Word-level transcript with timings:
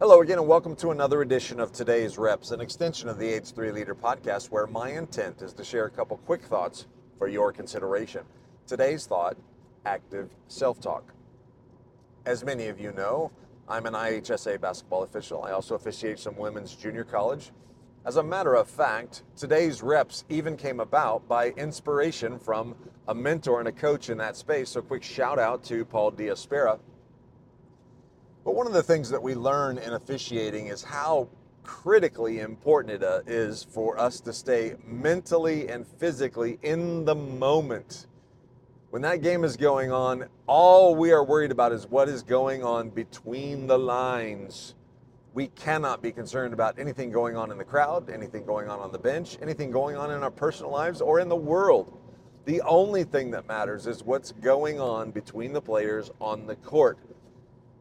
Hello 0.00 0.22
again, 0.22 0.38
and 0.38 0.48
welcome 0.48 0.74
to 0.76 0.92
another 0.92 1.20
edition 1.20 1.60
of 1.60 1.72
today's 1.72 2.16
Reps, 2.16 2.52
an 2.52 2.60
extension 2.62 3.06
of 3.10 3.18
the 3.18 3.34
H3 3.34 3.70
Leader 3.70 3.94
podcast, 3.94 4.46
where 4.46 4.66
my 4.66 4.92
intent 4.92 5.42
is 5.42 5.52
to 5.52 5.62
share 5.62 5.84
a 5.84 5.90
couple 5.90 6.16
quick 6.24 6.42
thoughts 6.42 6.86
for 7.18 7.28
your 7.28 7.52
consideration. 7.52 8.22
Today's 8.66 9.04
thought 9.04 9.36
active 9.84 10.30
self 10.48 10.80
talk. 10.80 11.12
As 12.24 12.42
many 12.42 12.68
of 12.68 12.80
you 12.80 12.92
know, 12.92 13.30
I'm 13.68 13.84
an 13.84 13.92
IHSA 13.92 14.58
basketball 14.58 15.02
official. 15.02 15.44
I 15.44 15.50
also 15.50 15.74
officiate 15.74 16.18
some 16.18 16.34
women's 16.34 16.74
junior 16.74 17.04
college. 17.04 17.50
As 18.06 18.16
a 18.16 18.22
matter 18.22 18.54
of 18.54 18.68
fact, 18.68 19.24
today's 19.36 19.82
reps 19.82 20.24
even 20.30 20.56
came 20.56 20.80
about 20.80 21.28
by 21.28 21.50
inspiration 21.58 22.38
from 22.38 22.74
a 23.06 23.14
mentor 23.14 23.58
and 23.58 23.68
a 23.68 23.72
coach 23.72 24.08
in 24.08 24.16
that 24.16 24.34
space. 24.34 24.70
So, 24.70 24.80
quick 24.80 25.02
shout 25.02 25.38
out 25.38 25.62
to 25.64 25.84
Paul 25.84 26.12
Diaspera 26.12 26.78
but 28.44 28.54
one 28.54 28.66
of 28.66 28.72
the 28.72 28.82
things 28.82 29.10
that 29.10 29.22
we 29.22 29.34
learn 29.34 29.78
in 29.78 29.92
officiating 29.92 30.68
is 30.68 30.82
how 30.82 31.28
critically 31.62 32.40
important 32.40 33.02
it 33.02 33.04
uh, 33.04 33.54
for 33.72 33.98
us 33.98 34.20
to 34.20 34.32
stay 34.32 34.74
mentally 34.84 35.68
and 35.68 35.86
physically 35.86 36.58
in 36.62 37.04
the 37.04 37.14
moment. 37.14 38.06
When 38.90 39.02
that 39.02 39.22
game 39.22 39.44
is 39.44 39.56
going 39.56 39.92
on, 39.92 40.26
all 40.46 40.96
we 40.96 41.12
are 41.12 41.22
worried 41.22 41.52
about 41.52 41.72
is 41.72 41.86
what 41.86 42.08
is 42.08 42.22
going 42.22 42.64
on 42.64 42.90
between 42.90 43.66
the 43.66 43.78
lines. 43.78 44.74
We 45.32 45.46
cannot 45.48 46.02
be 46.02 46.10
concerned 46.10 46.52
about 46.54 46.78
anything 46.78 47.12
going 47.12 47.36
on 47.36 47.52
in 47.52 47.58
the 47.58 47.64
crowd, 47.64 48.10
anything 48.10 48.44
going 48.44 48.68
on 48.68 48.80
on 48.80 48.90
the 48.90 48.98
bench, 48.98 49.38
anything 49.40 49.70
going 49.70 49.96
on 49.96 50.10
in 50.10 50.24
our 50.24 50.30
personal 50.30 50.72
lives 50.72 51.00
or 51.00 51.20
in 51.20 51.28
the 51.28 51.36
world. 51.36 51.96
The 52.46 52.62
only 52.62 53.04
thing 53.04 53.30
that 53.30 53.46
matters 53.46 53.86
is 53.86 54.02
what's 54.02 54.32
going 54.32 54.80
on 54.80 55.12
between 55.12 55.52
the 55.52 55.60
players 55.60 56.10
on 56.20 56.46
the 56.46 56.56
court. 56.56 56.98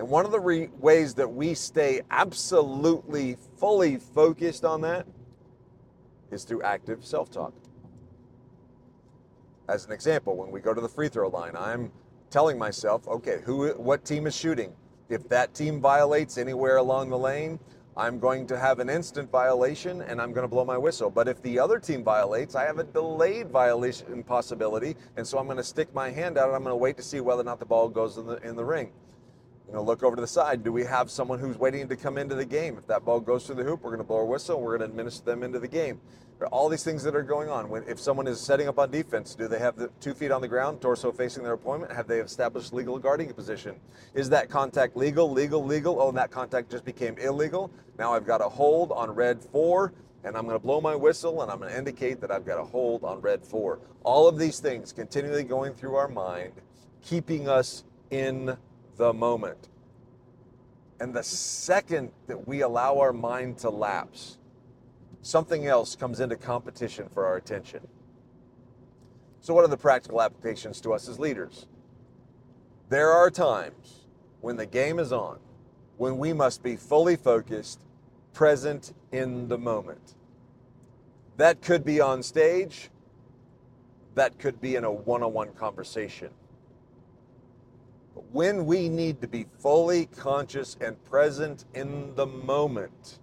And 0.00 0.08
one 0.08 0.24
of 0.24 0.32
the 0.32 0.40
re- 0.40 0.70
ways 0.78 1.12
that 1.16 1.30
we 1.30 1.52
stay 1.52 2.00
absolutely 2.10 3.36
fully 3.58 3.98
focused 3.98 4.64
on 4.64 4.80
that 4.80 5.06
is 6.30 6.44
through 6.44 6.62
active 6.62 7.04
self 7.04 7.30
talk. 7.30 7.52
As 9.68 9.84
an 9.84 9.92
example, 9.92 10.38
when 10.38 10.50
we 10.50 10.60
go 10.60 10.72
to 10.72 10.80
the 10.80 10.88
free 10.88 11.10
throw 11.10 11.28
line, 11.28 11.54
I'm 11.54 11.92
telling 12.30 12.56
myself, 12.56 13.06
okay, 13.08 13.40
who, 13.44 13.72
what 13.72 14.06
team 14.06 14.26
is 14.26 14.34
shooting? 14.34 14.72
If 15.10 15.28
that 15.28 15.52
team 15.52 15.82
violates 15.82 16.38
anywhere 16.38 16.78
along 16.78 17.10
the 17.10 17.18
lane, 17.18 17.60
I'm 17.94 18.18
going 18.18 18.46
to 18.46 18.58
have 18.58 18.78
an 18.78 18.88
instant 18.88 19.30
violation 19.30 20.00
and 20.00 20.18
I'm 20.18 20.32
going 20.32 20.44
to 20.44 20.48
blow 20.48 20.64
my 20.64 20.78
whistle. 20.78 21.10
But 21.10 21.28
if 21.28 21.42
the 21.42 21.58
other 21.58 21.78
team 21.78 22.02
violates, 22.02 22.54
I 22.54 22.64
have 22.64 22.78
a 22.78 22.84
delayed 22.84 23.50
violation 23.50 24.22
possibility. 24.22 24.96
And 25.18 25.26
so 25.26 25.36
I'm 25.36 25.44
going 25.44 25.58
to 25.58 25.62
stick 25.62 25.94
my 25.94 26.08
hand 26.08 26.38
out 26.38 26.46
and 26.46 26.56
I'm 26.56 26.62
going 26.62 26.72
to 26.72 26.76
wait 26.76 26.96
to 26.96 27.02
see 27.02 27.20
whether 27.20 27.42
or 27.42 27.44
not 27.44 27.58
the 27.58 27.66
ball 27.66 27.90
goes 27.90 28.16
in 28.16 28.26
the, 28.26 28.36
in 28.36 28.56
the 28.56 28.64
ring. 28.64 28.92
You 29.70 29.76
know, 29.76 29.84
look 29.84 30.02
over 30.02 30.16
to 30.16 30.20
the 30.20 30.26
side. 30.26 30.64
Do 30.64 30.72
we 30.72 30.82
have 30.82 31.12
someone 31.12 31.38
who's 31.38 31.56
waiting 31.56 31.86
to 31.86 31.94
come 31.94 32.18
into 32.18 32.34
the 32.34 32.44
game? 32.44 32.76
If 32.76 32.88
that 32.88 33.04
ball 33.04 33.20
goes 33.20 33.46
through 33.46 33.54
the 33.54 33.62
hoop, 33.62 33.82
we're 33.82 33.90
going 33.90 33.98
to 33.98 34.04
blow 34.04 34.18
a 34.18 34.24
whistle. 34.24 34.60
We're 34.60 34.76
going 34.76 34.88
to 34.88 34.92
administer 34.92 35.24
them 35.24 35.44
into 35.44 35.60
the 35.60 35.68
game. 35.68 36.00
There 36.38 36.48
are 36.48 36.50
all 36.50 36.68
these 36.68 36.82
things 36.82 37.04
that 37.04 37.14
are 37.14 37.22
going 37.22 37.48
on. 37.48 37.68
When, 37.68 37.84
if 37.86 38.00
someone 38.00 38.26
is 38.26 38.40
setting 38.40 38.66
up 38.66 38.80
on 38.80 38.90
defense, 38.90 39.36
do 39.36 39.46
they 39.46 39.60
have 39.60 39.76
the 39.76 39.88
two 40.00 40.12
feet 40.12 40.32
on 40.32 40.40
the 40.40 40.48
ground, 40.48 40.80
torso 40.80 41.12
facing 41.12 41.44
their 41.44 41.52
opponent? 41.52 41.92
Have 41.92 42.08
they 42.08 42.18
established 42.18 42.72
legal 42.72 42.98
guarding 42.98 43.32
position? 43.32 43.76
Is 44.12 44.28
that 44.30 44.50
contact 44.50 44.96
legal, 44.96 45.30
legal, 45.30 45.64
legal? 45.64 46.02
Oh, 46.02 46.08
and 46.08 46.18
that 46.18 46.32
contact 46.32 46.68
just 46.68 46.84
became 46.84 47.16
illegal. 47.18 47.70
Now 47.96 48.12
I've 48.12 48.26
got 48.26 48.40
a 48.40 48.48
hold 48.48 48.90
on 48.90 49.12
red 49.12 49.40
four, 49.40 49.92
and 50.24 50.36
I'm 50.36 50.46
going 50.46 50.56
to 50.56 50.62
blow 50.62 50.80
my 50.80 50.96
whistle, 50.96 51.42
and 51.42 51.50
I'm 51.50 51.58
going 51.58 51.70
to 51.70 51.78
indicate 51.78 52.20
that 52.22 52.32
I've 52.32 52.44
got 52.44 52.58
a 52.58 52.64
hold 52.64 53.04
on 53.04 53.20
red 53.20 53.44
four. 53.44 53.78
All 54.02 54.26
of 54.26 54.36
these 54.36 54.58
things 54.58 54.92
continually 54.92 55.44
going 55.44 55.74
through 55.74 55.94
our 55.94 56.08
mind, 56.08 56.54
keeping 57.02 57.48
us 57.48 57.84
in 58.10 58.56
the 59.00 59.12
moment. 59.14 59.68
And 61.00 61.14
the 61.14 61.22
second 61.22 62.12
that 62.26 62.46
we 62.46 62.60
allow 62.60 62.98
our 62.98 63.14
mind 63.14 63.56
to 63.58 63.70
lapse, 63.70 64.36
something 65.22 65.66
else 65.66 65.96
comes 65.96 66.20
into 66.20 66.36
competition 66.36 67.08
for 67.08 67.24
our 67.24 67.36
attention. 67.36 67.88
So, 69.40 69.54
what 69.54 69.64
are 69.64 69.68
the 69.68 69.78
practical 69.78 70.20
applications 70.20 70.82
to 70.82 70.92
us 70.92 71.08
as 71.08 71.18
leaders? 71.18 71.66
There 72.90 73.10
are 73.10 73.30
times 73.30 74.04
when 74.42 74.56
the 74.56 74.66
game 74.66 74.98
is 74.98 75.12
on, 75.12 75.38
when 75.96 76.18
we 76.18 76.34
must 76.34 76.62
be 76.62 76.76
fully 76.76 77.16
focused, 77.16 77.80
present 78.34 78.92
in 79.12 79.48
the 79.48 79.56
moment. 79.56 80.14
That 81.38 81.62
could 81.62 81.86
be 81.86 82.02
on 82.02 82.22
stage, 82.22 82.90
that 84.14 84.38
could 84.38 84.60
be 84.60 84.76
in 84.76 84.84
a 84.84 84.92
one 84.92 85.22
on 85.22 85.32
one 85.32 85.52
conversation 85.54 86.28
when 88.14 88.66
we 88.66 88.88
need 88.88 89.20
to 89.20 89.28
be 89.28 89.46
fully 89.58 90.06
conscious 90.06 90.76
and 90.80 91.02
present 91.04 91.64
in 91.74 92.14
the 92.14 92.26
moment, 92.26 93.18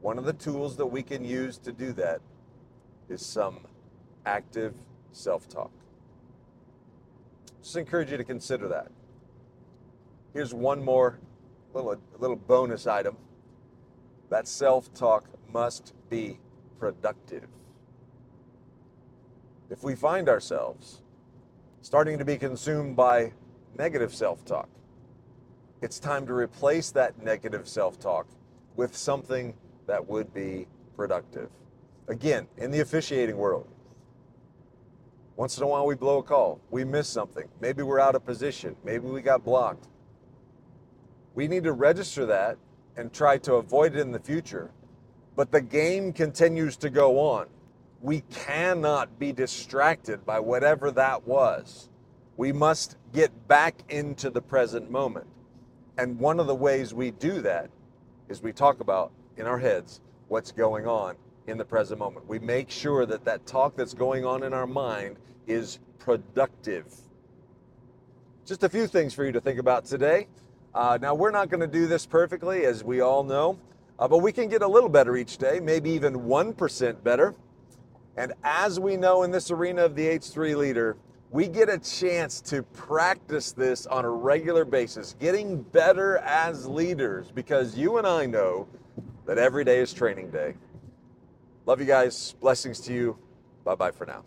one 0.00 0.18
of 0.18 0.24
the 0.24 0.32
tools 0.32 0.76
that 0.76 0.86
we 0.86 1.02
can 1.02 1.24
use 1.24 1.58
to 1.58 1.72
do 1.72 1.92
that 1.92 2.20
is 3.08 3.24
some 3.24 3.60
active 4.26 4.74
self 5.12 5.48
talk. 5.48 5.70
Just 7.62 7.76
encourage 7.76 8.10
you 8.10 8.16
to 8.16 8.24
consider 8.24 8.68
that. 8.68 8.88
Here's 10.32 10.54
one 10.54 10.82
more 10.84 11.18
little, 11.74 11.96
little 12.18 12.36
bonus 12.36 12.86
item 12.86 13.16
that 14.30 14.46
self 14.46 14.92
talk 14.94 15.24
must 15.52 15.94
be 16.10 16.38
productive. 16.78 17.46
If 19.70 19.82
we 19.82 19.94
find 19.94 20.28
ourselves 20.28 21.02
starting 21.82 22.18
to 22.18 22.24
be 22.24 22.36
consumed 22.36 22.96
by 22.96 23.32
negative 23.76 24.14
self 24.14 24.44
talk. 24.44 24.68
It's 25.80 25.98
time 25.98 26.26
to 26.26 26.34
replace 26.34 26.90
that 26.92 27.22
negative 27.22 27.68
self 27.68 27.98
talk 27.98 28.26
with 28.76 28.96
something 28.96 29.54
that 29.86 30.08
would 30.08 30.32
be 30.32 30.66
productive. 30.96 31.50
Again, 32.08 32.48
in 32.56 32.70
the 32.70 32.80
officiating 32.80 33.36
world, 33.36 33.68
once 35.36 35.56
in 35.56 35.62
a 35.62 35.66
while 35.66 35.86
we 35.86 35.94
blow 35.94 36.18
a 36.18 36.22
call, 36.22 36.60
we 36.70 36.84
miss 36.84 37.08
something. 37.08 37.48
Maybe 37.60 37.82
we're 37.82 38.00
out 38.00 38.14
of 38.14 38.24
position, 38.24 38.74
maybe 38.84 39.06
we 39.06 39.22
got 39.22 39.44
blocked. 39.44 39.86
We 41.34 41.46
need 41.46 41.62
to 41.64 41.72
register 41.72 42.26
that 42.26 42.58
and 42.96 43.12
try 43.12 43.38
to 43.38 43.54
avoid 43.54 43.94
it 43.94 44.00
in 44.00 44.10
the 44.10 44.18
future. 44.18 44.72
But 45.36 45.52
the 45.52 45.60
game 45.60 46.12
continues 46.12 46.76
to 46.78 46.90
go 46.90 47.20
on. 47.20 47.46
We 48.00 48.22
cannot 48.22 49.20
be 49.20 49.32
distracted 49.32 50.26
by 50.26 50.40
whatever 50.40 50.90
that 50.90 51.26
was. 51.26 51.88
We 52.38 52.52
must 52.52 52.96
get 53.12 53.48
back 53.48 53.82
into 53.88 54.30
the 54.30 54.40
present 54.40 54.92
moment. 54.92 55.26
And 55.98 56.20
one 56.20 56.38
of 56.38 56.46
the 56.46 56.54
ways 56.54 56.94
we 56.94 57.10
do 57.10 57.42
that 57.42 57.68
is 58.28 58.40
we 58.40 58.52
talk 58.52 58.78
about 58.78 59.10
in 59.36 59.44
our 59.44 59.58
heads 59.58 60.00
what's 60.28 60.52
going 60.52 60.86
on 60.86 61.16
in 61.48 61.58
the 61.58 61.64
present 61.64 61.98
moment. 61.98 62.28
We 62.28 62.38
make 62.38 62.70
sure 62.70 63.04
that 63.06 63.24
that 63.24 63.44
talk 63.44 63.74
that's 63.74 63.92
going 63.92 64.24
on 64.24 64.44
in 64.44 64.54
our 64.54 64.68
mind 64.68 65.16
is 65.48 65.80
productive. 65.98 66.94
Just 68.46 68.62
a 68.62 68.68
few 68.68 68.86
things 68.86 69.12
for 69.12 69.24
you 69.24 69.32
to 69.32 69.40
think 69.40 69.58
about 69.58 69.84
today. 69.84 70.28
Uh, 70.72 70.96
now, 71.02 71.16
we're 71.16 71.32
not 71.32 71.50
going 71.50 71.60
to 71.60 71.66
do 71.66 71.88
this 71.88 72.06
perfectly, 72.06 72.64
as 72.66 72.84
we 72.84 73.00
all 73.00 73.24
know, 73.24 73.58
uh, 73.98 74.06
but 74.06 74.18
we 74.18 74.30
can 74.30 74.48
get 74.48 74.62
a 74.62 74.68
little 74.68 74.88
better 74.88 75.16
each 75.16 75.38
day, 75.38 75.58
maybe 75.58 75.90
even 75.90 76.14
1% 76.14 77.02
better. 77.02 77.34
And 78.16 78.32
as 78.44 78.78
we 78.78 78.96
know 78.96 79.24
in 79.24 79.32
this 79.32 79.50
arena 79.50 79.82
of 79.82 79.96
the 79.96 80.06
H3 80.06 80.56
leader, 80.56 80.96
we 81.30 81.46
get 81.48 81.68
a 81.68 81.78
chance 81.78 82.40
to 82.40 82.62
practice 82.62 83.52
this 83.52 83.86
on 83.86 84.04
a 84.04 84.10
regular 84.10 84.64
basis, 84.64 85.14
getting 85.18 85.62
better 85.62 86.18
as 86.18 86.66
leaders 86.66 87.30
because 87.30 87.76
you 87.76 87.98
and 87.98 88.06
I 88.06 88.26
know 88.26 88.66
that 89.26 89.36
every 89.38 89.64
day 89.64 89.80
is 89.80 89.92
training 89.92 90.30
day. 90.30 90.54
Love 91.66 91.80
you 91.80 91.86
guys. 91.86 92.34
Blessings 92.40 92.80
to 92.80 92.94
you. 92.94 93.18
Bye 93.64 93.74
bye 93.74 93.90
for 93.90 94.06
now. 94.06 94.24